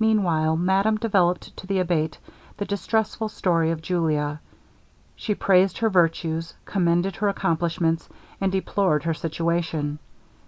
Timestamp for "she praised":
5.14-5.78